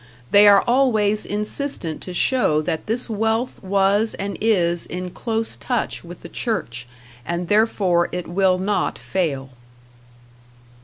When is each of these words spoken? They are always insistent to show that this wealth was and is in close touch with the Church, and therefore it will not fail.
They 0.31 0.47
are 0.47 0.63
always 0.63 1.27
insistent 1.27 2.01
to 2.01 2.11
show 2.15 2.63
that 2.63 2.87
this 2.87 3.07
wealth 3.07 3.61
was 3.61 4.15
and 4.15 4.35
is 4.41 4.87
in 4.87 5.11
close 5.11 5.55
touch 5.55 6.03
with 6.03 6.21
the 6.21 6.27
Church, 6.29 6.87
and 7.23 7.49
therefore 7.49 8.09
it 8.11 8.27
will 8.27 8.57
not 8.57 8.97
fail. 8.97 9.51